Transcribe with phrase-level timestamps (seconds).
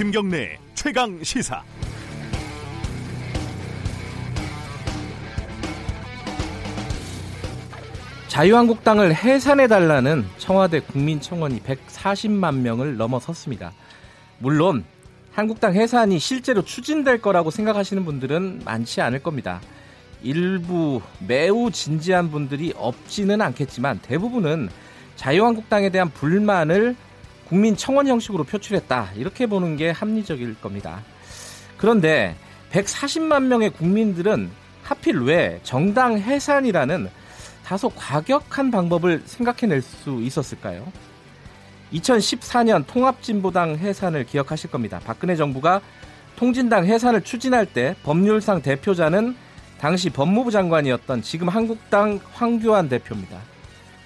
[0.00, 1.62] 김경래 최강 시사.
[8.28, 13.72] 자유한국당을 해산해 달라는 청와대 국민청원이 140만 명을 넘어섰습니다.
[14.38, 14.86] 물론
[15.32, 19.60] 한국당 해산이 실제로 추진될 거라고 생각하시는 분들은 많지 않을 겁니다.
[20.22, 24.70] 일부 매우 진지한 분들이 없지는 않겠지만 대부분은
[25.16, 26.96] 자유한국당에 대한 불만을
[27.50, 29.10] 국민 청원 형식으로 표출했다.
[29.16, 31.02] 이렇게 보는 게 합리적일 겁니다.
[31.76, 32.36] 그런데
[32.70, 34.48] 140만 명의 국민들은
[34.84, 37.10] 하필 왜 정당 해산이라는
[37.64, 40.92] 다소 과격한 방법을 생각해낼 수 있었을까요?
[41.92, 45.00] 2014년 통합진보당 해산을 기억하실 겁니다.
[45.04, 45.80] 박근혜 정부가
[46.36, 49.34] 통진당 해산을 추진할 때 법률상 대표자는
[49.80, 53.38] 당시 법무부 장관이었던 지금 한국당 황교안 대표입니다.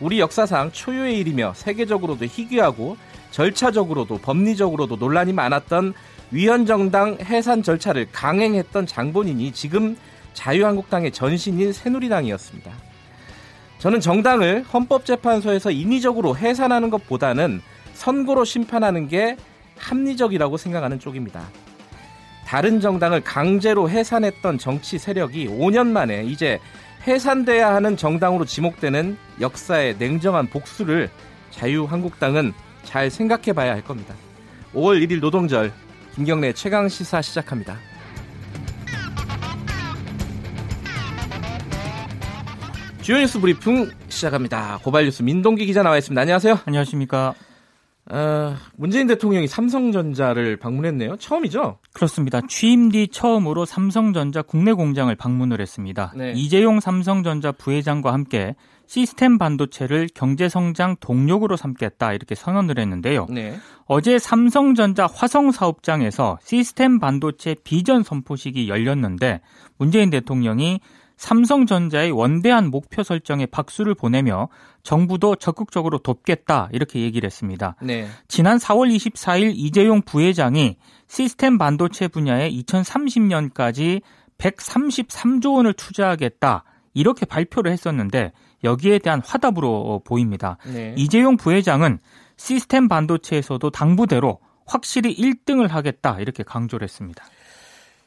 [0.05, 2.98] 우리 역사상 초유의 일이며 세계적으로도 희귀하고
[3.31, 5.95] 절차적으로도 법리적으로도 논란이 많았던
[6.31, 9.97] 위헌정당 해산 절차를 강행했던 장본인이 지금
[10.34, 12.70] 자유한국당의 전신인 새누리당이었습니다.
[13.78, 17.62] 저는 정당을 헌법재판소에서 인위적으로 해산하는 것보다는
[17.95, 19.39] 선고로 심판하는 게
[19.78, 21.48] 합리적이라고 생각하는 쪽입니다.
[22.47, 26.61] 다른 정당을 강제로 해산했던 정치 세력이 5년 만에 이제
[27.06, 31.11] 해산돼야 하는 정당으로 지목되는 역사의 냉정한 복수를
[31.50, 34.15] 자유한국당은 잘 생각해 봐야 할 겁니다.
[34.75, 35.72] 5월 1일 노동절
[36.15, 37.78] 김경래 최강 시사 시작합니다.
[43.03, 44.78] 주요 뉴스 브리핑 시작합니다.
[44.83, 46.19] 고발 뉴스 민동기 기자 나와 있습니다.
[46.19, 46.61] 안녕하세요.
[46.65, 47.34] 안녕하십니까.
[48.10, 51.16] 어, 문재인 대통령이 삼성전자를 방문했네요.
[51.16, 51.78] 처음이죠?
[51.94, 52.42] 그렇습니다.
[52.48, 56.12] 취임 뒤 처음으로 삼성전자 국내 공장을 방문을 했습니다.
[56.14, 56.32] 네.
[56.36, 58.55] 이재용 삼성전자 부회장과 함께
[58.86, 63.27] 시스템 반도체를 경제 성장 동력으로 삼겠다 이렇게 선언을 했는데요.
[63.30, 63.56] 네.
[63.86, 69.41] 어제 삼성전자 화성 사업장에서 시스템 반도체 비전 선포식이 열렸는데
[69.78, 70.81] 문재인 대통령이
[71.25, 74.51] 삼성전자의 원대한 목표 설정에 박수를 보내며
[74.83, 77.77] 정부도 적극적으로 돕겠다 이렇게 얘기를 했습니다.
[77.81, 78.07] 네.
[78.29, 80.77] 지난 4월 24일 이재용 부회장이
[81.09, 84.03] 시스템 반도체 분야에 2030년까지
[84.37, 90.59] 133조 원을 투자하겠다 이렇게 발표를 했었는데 여기에 대한 화답으로 보입니다.
[90.67, 90.95] 네.
[90.99, 92.01] 이재용 부회장은
[92.37, 97.25] 시스템 반도체에서도 당부대로 확실히 1등을 하겠다 이렇게 강조를 했습니다.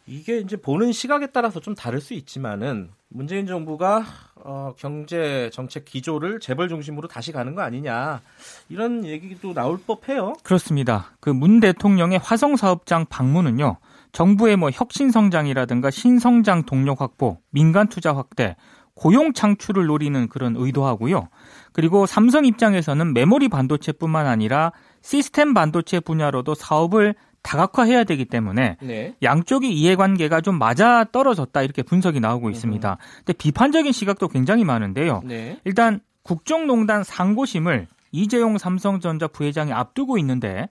[0.08, 6.40] 이게 이제 보는 시각에 따라서 좀 다를 수 있지만은 문재인 정부가 어, 경제 정책 기조를
[6.40, 8.22] 재벌 중심으로 다시 가는 거 아니냐
[8.70, 10.34] 이런 얘기도 나올 법해요.
[10.44, 11.12] 그렇습니다.
[11.20, 13.78] 그 문 대통령의 화성 사업장 방문은요.
[14.14, 18.56] 정부의 뭐 혁신 성장이라든가 신성장 동력 확보, 민간 투자 확대,
[18.96, 21.28] 고용 창출을 노리는 그런 의도하고요.
[21.74, 27.14] 그리고 삼성 입장에서는 메모리 반도체뿐만 아니라 시스템 반도체 분야로도 사업을
[27.48, 29.16] 다각화해야 되기 때문에 네.
[29.24, 32.92] 양쪽의 이해관계가 좀 맞아 떨어졌다 이렇게 분석이 나오고 있습니다.
[32.92, 32.98] 음.
[33.20, 35.22] 근데 비판적인 시각도 굉장히 많은데요.
[35.24, 35.58] 네.
[35.64, 40.68] 일단 국정농단 상고심을 이재용 삼성전자 부회장이 앞두고 있는데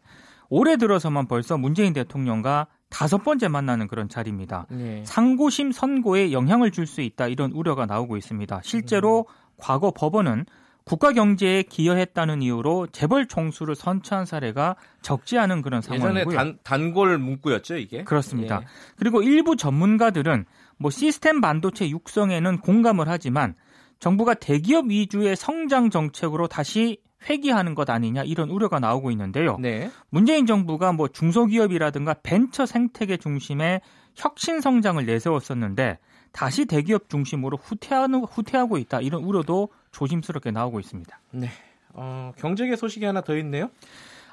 [0.51, 4.67] 올해 들어서만 벌써 문재인 대통령과 다섯 번째 만나는 그런 자리입니다.
[4.71, 5.03] 네.
[5.07, 8.61] 상고심 선고에 영향을 줄 수 있다 이런 우려가 나오고 있습니다.
[8.63, 9.33] 실제로 음.
[9.57, 10.45] 과거 법원은
[10.87, 16.21] 국가 경제에 기여했다는 이유로 재벌 총수를 선처한 사례가 적지 않은 그런 상황이고요.
[16.21, 18.05] 예전에 단, 단골 문구였죠, 이게.
[18.05, 18.61] 그렇습니다.
[18.63, 18.67] 예.
[18.97, 20.45] 그리고 일부 전문가들은
[20.79, 23.57] 뭐 시스템 반도체 육성에는 공감을 하지만
[23.99, 26.99] 정부가 대기업 위주의 성장 정책으로 다시
[27.29, 29.57] 회귀하는 것 아니냐 이런 우려가 나오고 있는데요.
[29.59, 29.91] 네.
[30.09, 33.81] 문재인 정부가 뭐 중소기업이라든가 벤처 생태계 중심의
[34.15, 35.99] 혁신 성장을 내세웠었는데
[36.33, 41.19] 다시 대기업 중심으로 후퇴하는, 후퇴하고 있다 이런 우려도 조심스럽게 나오고 있습니다.
[41.33, 41.49] 네.
[41.95, 43.71] 어, 경제계 소식이 하나 더 있네요.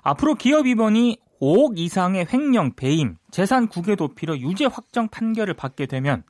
[0.01, 6.23] 앞으로 기업 입원이 5억 이상의 횡령, 배임, 재산 국외 도피로 유죄 확정 판결을 받게 되면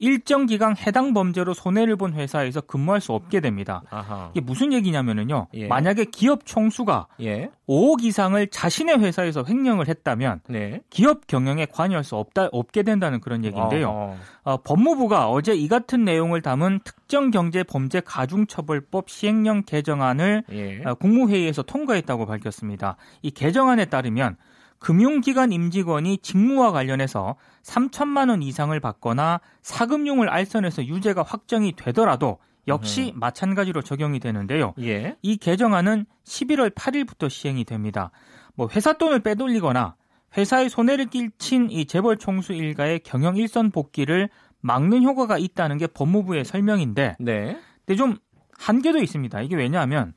[0.00, 3.82] 일정 기간 해당 범죄로 손해를 본 회사에서 근무할 수 없게 됩니다.
[3.90, 4.30] 아하.
[4.32, 5.48] 이게 무슨 얘기냐면은요.
[5.54, 5.68] 예.
[5.68, 7.50] 만약에 기업 총수가 예.
[7.68, 10.80] 5억 이상을 자신의 회사에서 횡령을 했다면 네.
[10.88, 14.16] 기업 경영에 관여할 수 없다 없게 된다는 그런 얘기인데요.
[14.42, 20.82] 어, 법무부가 어제 이 같은 내용을 담은 특정 경제 범죄 가중처벌법 시행령 개정안을 예.
[20.82, 22.96] 어, 국무회의에서 통과했다고 밝혔습니다.
[23.20, 24.36] 이 개정안에 따르면
[24.80, 33.20] 금융기관 임직원이 직무와 관련해서 3천만 원 이상을 받거나 사금융을 알선해서 유죄가 확정이 되더라도 역시 음.
[33.20, 34.74] 마찬가지로 적용이 되는데요.
[34.80, 35.16] 예.
[35.22, 38.10] 이 개정안은 11월 8일부터 시행이 됩니다.
[38.54, 39.96] 뭐 회사 돈을 빼돌리거나
[40.36, 44.28] 회사에 손해를 끼친 이 재벌 총수 일가의 경영 일선 복귀를
[44.60, 47.58] 막는 효과가 있다는 게 법무부의 설명인데, 네.
[47.84, 48.16] 근데 좀
[48.58, 49.40] 한계도 있습니다.
[49.40, 50.12] 이게 왜냐하면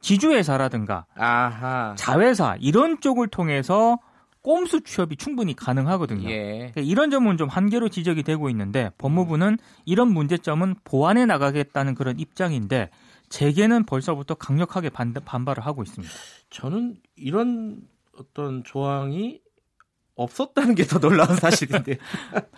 [0.00, 1.94] 지주회사라든가 아하.
[1.96, 3.98] 자회사 이런 쪽을 통해서
[4.42, 6.28] 꼼수 취업이 충분히 가능하거든요.
[6.30, 6.70] 예.
[6.72, 12.90] 그러니까 이런 점은 좀 한계로 지적이 되고 있는데 법무부는 이런 문제점은 보완해 나가겠다는 그런 입장인데
[13.28, 16.12] 재계는 벌써부터 강력하게 반, 반발을 하고 있습니다.
[16.48, 17.82] 저는 이런
[18.18, 19.40] 어떤 조항이
[20.16, 21.98] 없었다는 게 더 놀라운 사실인데.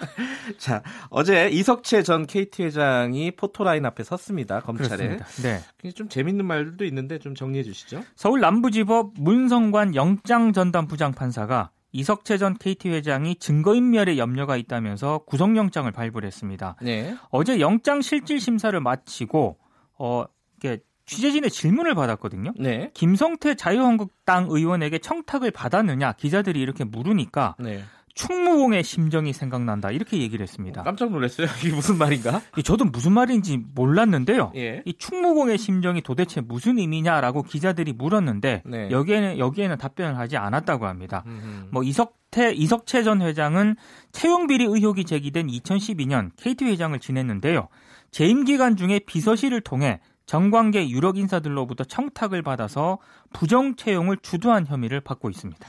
[0.59, 4.61] 자, 어제 이석채 전 KT 회장이 포토라인 앞에 섰습니다.
[4.61, 5.17] 검찰에.
[5.17, 5.63] 그렇습니다.
[5.83, 5.91] 네.
[5.93, 8.03] 좀 재밌는 말들도 있는데 좀 정리해 주시죠.
[8.17, 16.77] 서울 남부지법 문성관 영장 전담 부장판사가 이석채 전 KT 회장이 증거인멸에 염려가 있다면서 구속영장을 발부했습니다.
[16.83, 17.15] 네.
[17.31, 19.59] 어제 영장 실질 심사를 마치고
[19.99, 20.25] 어
[20.57, 22.53] 이게 취재진의 질문을 받았거든요.
[22.59, 22.91] 네.
[22.95, 27.83] 김성태 자유한국당 의원에게 청탁을 받았느냐 기자들이 이렇게 물으니까 네.
[28.15, 30.83] 충무공의 심정이 생각난다 이렇게 얘기를 했습니다.
[30.83, 31.47] 깜짝 놀랐어요.
[31.65, 32.43] 이게 무슨 말인가?
[32.63, 34.53] 저도 무슨 말인지 몰랐는데요.
[34.55, 34.83] 예.
[34.85, 38.91] 이 충무공의 심정이 도대체 무슨 의미냐라고 기자들이 물었는데 네.
[38.91, 41.25] 여기에는 여기에는 답변을 하지 않았다고 합니다.
[41.27, 41.69] 음흠.
[41.71, 43.77] 뭐 이석태 이석채 전 회장은
[44.13, 47.69] 채용 비리 의혹이 제기된 2012년 KT 회장을 지냈는데요.
[48.11, 50.01] 재임 기간 중에 비서실을 통해
[50.33, 52.97] 정관계 유력 인사들로부터 청탁을 받아서
[53.35, 55.69] 부정 채용을 주도한 혐의를 받고 있습니다.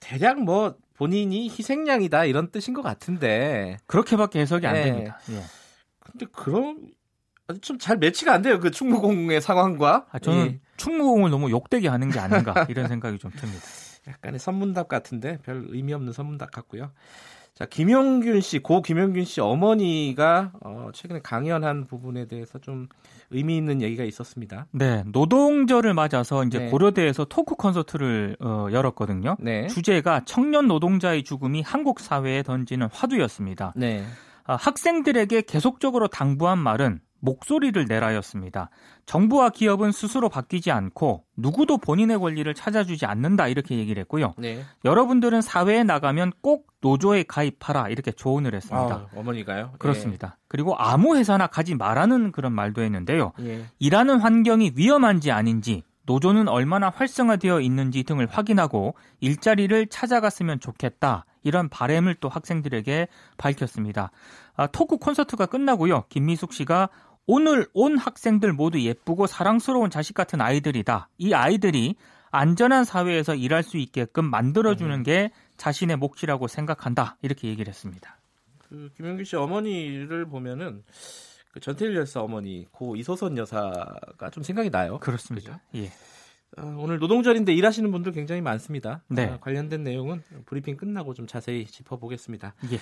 [0.00, 3.76] 대략 뭐 본인이 희생양이다 이런 뜻인 것 같은데.
[3.86, 4.84] 그렇게밖에 해석이 안 네.
[4.84, 5.18] 됩니다.
[5.28, 5.42] 예.
[6.00, 6.88] 근데 그럼
[7.60, 8.60] 좀 잘 매치가 안 돼요.
[8.60, 10.06] 그 충무공의 상황과.
[10.10, 10.60] 아, 저는 예.
[10.78, 13.62] 충무공을 너무 욕되게 하는 게 아닌가 이런 생각이 좀 듭니다.
[14.08, 16.92] 약간의 선문답 같은데 별 의미 없는 선문답 같고요.
[17.56, 22.86] 자, 김용균 씨, 고 김용균 씨 어머니가 어, 최근에 강연한 부분에 대해서 좀
[23.30, 24.66] 의미 있는 얘기가 있었습니다.
[24.72, 26.68] 네, 노동절을 맞아서 이제 네.
[26.68, 29.38] 고려대에서 토크 콘서트를 어, 열었거든요.
[29.40, 29.68] 네.
[29.68, 33.72] 주제가 청년 노동자의 죽음이 한국 사회에 던지는 화두였습니다.
[33.74, 34.04] 네.
[34.44, 38.70] 아, 학생들에게 계속적으로 당부한 말은 목소리를 내라였습니다.
[39.06, 44.34] 정부와 기업은 스스로 바뀌지 않고 누구도 본인의 권리를 찾아주지 않는다 이렇게 얘기를 했고요.
[44.38, 44.62] 네.
[44.84, 48.94] 여러분들은 사회에 나가면 꼭 노조에 가입하라 이렇게 조언을 했습니다.
[48.94, 49.72] 아, 어머니가요?
[49.78, 50.38] 그렇습니다.
[50.48, 53.32] 그리고 아무 회사나 가지 말라는 그런 말도 했는데요.
[53.40, 53.46] 예.
[53.46, 53.64] 예.
[53.78, 61.24] 일하는 환경이 위험한지 아닌지, 노조는 얼마나 활성화되어 있는지 등을 확인하고 일자리를 찾아갔으면 좋겠다.
[61.46, 63.06] 이런 바램을 또 학생들에게
[63.38, 64.10] 밝혔습니다.
[64.56, 66.04] 아, 토크 콘서트가 끝나고요.
[66.08, 66.88] 김미숙 씨가
[67.26, 71.08] 오늘 온 학생들 모두 예쁘고 사랑스러운 자식 같은 아이들이다.
[71.18, 71.94] 이 아이들이
[72.30, 77.16] 안전한 사회에서 일할 수 있게끔 만들어주는 게 자신의 몫이라고 생각한다.
[77.22, 78.18] 이렇게 얘기를 했습니다.
[78.68, 80.82] 그 김용균 씨 어머니를 보면은
[81.52, 84.98] 그 전태일 여사 어머니 고 이소선 여사가 좀 생각이 나요.
[84.98, 85.60] 그렇습니다.
[85.76, 85.92] 예.
[86.56, 89.02] 아, 오늘 노동절인데 일하시는 분들 굉장히 많습니다.
[89.08, 89.26] 네.
[89.26, 92.54] 아, 관련된 내용은 브리핑 끝나고 좀 자세히 짚어보겠습니다.
[92.72, 92.78] 예.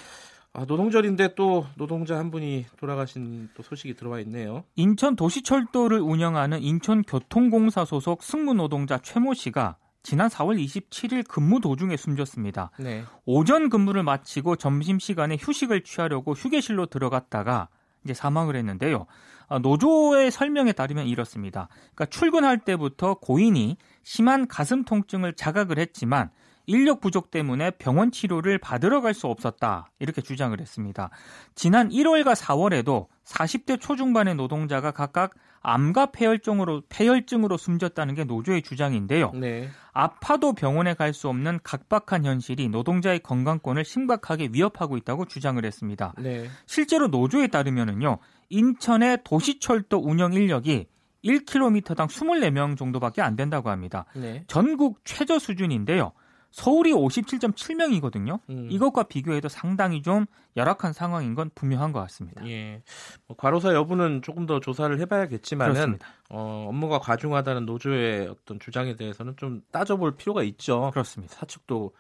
[0.53, 4.63] 아, 노동절인데 또 노동자 한 분이 돌아가신 또 소식이 들어와 있네요.
[4.77, 12.71] 인천 도시철도를 운영하는 인천교통공사 소속 승무 노동자 최모 씨가 지난 4월 27일 근무 도중에 숨졌습니다.
[12.79, 13.03] 네.
[13.25, 17.69] 오전 근무를 마치고 점심 시간에 휴식을 취하려고 휴게실로 들어갔다가
[18.05, 19.07] 이제 사망을 했는데요.
[19.49, 21.69] 아, 노조의 설명에 따르면 이렇습니다.
[21.95, 26.31] 그러니까 출근할 때부터 고인이 심한 가슴 통증을 자각을 했지만
[26.67, 29.87] 인력 부족 때문에 병원 치료를 받으러 갈 수 없었다.
[29.99, 31.11] 이렇게 주장을 했습니다.
[31.55, 39.33] 지난 1월과 4월에도 40대 초중반의 노동자가 각각 암과 폐혈증으로 폐혈증으로 숨졌다는 게 노조의 주장인데요.
[39.35, 39.69] 네.
[39.93, 46.13] 아파도 병원에 갈 수 없는 각박한 현실이 노동자의 건강권을 심각하게 위협하고 있다고 주장을 했습니다.
[46.19, 46.49] 네.
[46.67, 48.19] 실제로 노조에 따르면은요,
[48.51, 50.87] 인천의 도시철도 운영 인력이
[51.25, 54.05] 1km당 24명 정도밖에 안 된다고 합니다.
[54.15, 54.45] 네.
[54.49, 56.13] 전국 최저 수준인데요.
[56.55, 58.39] 서울이 57.7명이거든요.
[58.49, 58.69] 음.
[58.71, 60.25] 이것과 비교해도 상당히 좀
[60.57, 62.47] 열악한 상황인 건 분명한 것 같습니다.
[62.47, 62.81] 예.
[63.27, 65.99] 뭐 과로사 여부는 조금 더 조사를 해봐야겠지만은.
[66.31, 70.91] 어, 업무가 과중하다는 노조의 어떤 주장에 대해서는 좀 따져볼 필요가 있죠.
[70.93, 71.35] 그렇습니다.
[71.35, 71.93] 사측도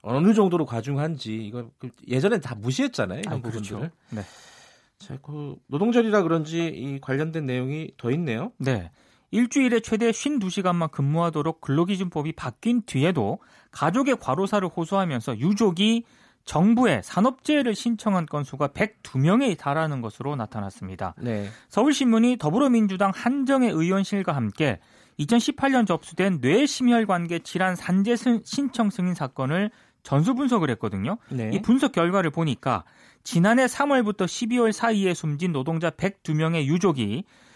[0.00, 3.20] 어느 정도로 과중한지 이거 그 예전엔 다 무시했잖아요.
[3.20, 3.78] 이런 아이, 부분들을.
[3.80, 3.94] 그렇죠.
[4.08, 4.22] 네.
[4.98, 8.50] 자, 그 노동절이라 그런지 이 관련된 내용이 더 있네요.
[8.56, 8.90] 네.
[9.30, 13.38] 일주일에 최대 52시간만 근무하도록 근로기준법이 바뀐 뒤에도
[13.70, 16.04] 가족의 과로사를 호소하면서 유족이
[16.44, 21.14] 정부에 산업재해를 신청한 건수가 102명에 달하는 것으로 나타났습니다.
[21.18, 21.46] 네.
[21.68, 24.80] 서울신문이 더불어민주당 한정혜 의원실과 함께
[25.20, 29.70] 2018년 접수된 뇌심혈관계 질환 산재 승- 신청 승인 사건을
[30.02, 31.18] 전수 분석을 했거든요.
[31.28, 31.50] 네.
[31.52, 32.84] 이 분석 결과를 보니까
[33.24, 37.47] 지난해 3월부터 12월 사이에 숨진 노동자 102명의 유족이 아,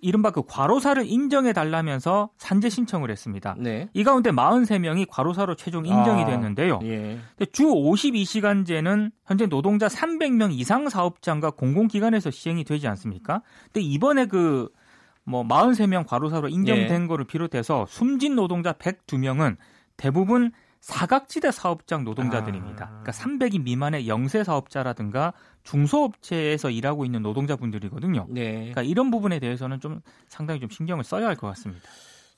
[0.00, 3.54] 이른바 그 과로사를 인정해 달라면서 산재 신청을 했습니다.
[3.58, 3.88] 네.
[3.92, 6.80] 이 가운데 43명이 과로사로 최종 인정이 아, 됐는데요.
[6.82, 7.18] 예.
[7.52, 13.42] 주 52시간제는 현재 노동자 300명 이상 사업장과 공공기관에서 시행이 되지 않습니까?
[13.64, 17.06] 근데 이번에 그뭐 43명 과로사로 인정된 예.
[17.06, 19.56] 거를 비롯해서 숨진 노동자 102명은
[19.96, 22.84] 대부분 사각지대 사업장 노동자들입니다.
[22.84, 22.88] 아.
[23.02, 25.32] 그러니까 300인 미만의 영세 사업자라든가
[25.64, 28.26] 중소업체에서 일하고 있는 노동자분들이거든요.
[28.30, 28.52] 네.
[28.52, 31.82] 그러니까 이런 부분에 대해서는 좀 상당히 좀 신경을 써야 할 것 같습니다.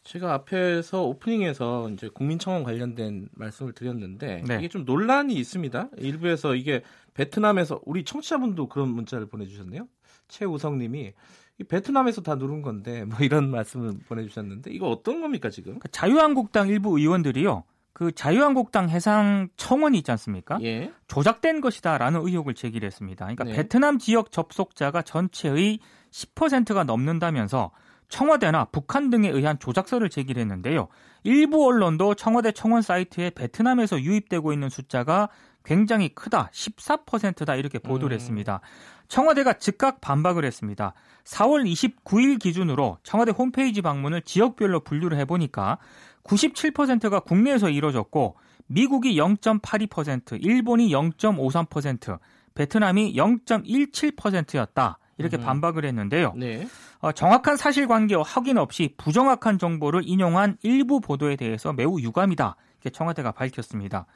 [0.03, 4.57] 제가 앞에서 오프닝에서 이제 국민청원 관련된 말씀을 드렸는데 네.
[4.59, 5.91] 이게 좀 논란이 있습니다.
[5.99, 6.83] 일부에서 이게
[7.15, 9.87] 베트남에서 우리 청취자분도 그런 문자를 보내주셨네요.
[10.29, 11.13] 최우성님이
[11.59, 15.73] 이 베트남에서 다 누른 건데 뭐 이런 말씀을 보내주셨는데 이거 어떤 겁니까 지금?
[15.73, 17.65] 그러니까 자유한국당 일부 의원들이요.
[17.93, 20.59] 그 자유한국당 해상 청원이 있지 않습니까?
[20.63, 20.93] 예.
[21.09, 23.25] 조작된 것이다라는 의혹을 제기했습니다.
[23.27, 23.53] 그러니까 네.
[23.55, 25.81] 베트남 지역 접속자가 전체의
[26.11, 27.73] 10%가 넘는다면서
[28.09, 30.89] 청와대나 북한 등에 의한 조작서를 제기했는데요.
[31.23, 35.29] 일부 언론도 청와대 청원 사이트에 베트남에서 유입되고 있는 숫자가
[35.65, 38.17] 굉장히 크다, 14%다 이렇게 보도를 음.
[38.17, 38.61] 했습니다.
[39.09, 40.95] 청와대가 즉각 반박을 했습니다.
[41.25, 45.79] 4월 29일 기준으로 청와대 홈페이지 방문을 지역별로 분류를 해 보니까
[46.25, 48.37] 97%가 국내에서 이루어졌고
[48.67, 52.19] 미국이 0.82%, 일본이 0.53%,
[52.55, 54.99] 베트남이 0.17%였다.
[55.19, 55.43] 이렇게 음.
[55.43, 56.33] 반박을 했는데요.
[56.35, 56.67] 네.
[57.01, 62.57] 어, 정확한 사실관계 확인 없이 부정확한 정보를 인용한 일부 보도에 대해서 매우 유감이다.
[62.77, 64.07] 이렇게 청와대가 밝혔습니다.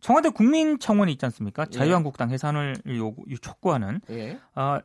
[0.00, 1.66] 청와대 국민청원이 있지 않습니까?
[1.68, 1.70] 예.
[1.70, 4.38] 자유한국당 해산을 요구, 촉구하는 예.
[4.54, 4.78] 어,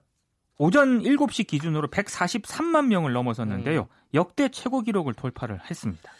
[0.57, 3.87] 오전 7시 기준으로 143만 명을 넘어섰는데요.
[4.13, 6.11] 역대 최고 기록을 돌파를 했습니다.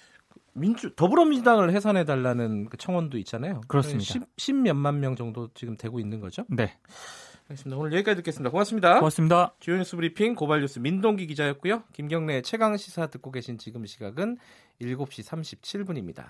[0.54, 3.62] 민주 더불어민주당을 해산해 달라는 그 청원도 있잖아요.
[3.68, 4.04] 그렇습니다.
[4.04, 6.44] 10, 10 몇만 명 정도 지금 되고 있는 거죠.
[6.50, 6.76] 네.
[7.50, 7.78] 알겠습니다.
[7.78, 8.50] 오늘 여기까지 듣겠습니다.
[8.50, 8.96] 고맙습니다.
[8.96, 9.56] 고맙습니다.
[9.60, 11.84] 주요 뉴스 브리핑 고발 뉴스 민동기 기자였고요.
[11.94, 14.38] 김경래 최강 시사 듣고 계신 지금 시각은
[14.82, 16.26] 7시 37분입니다.